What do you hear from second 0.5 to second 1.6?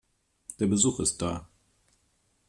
Der Besuch ist da.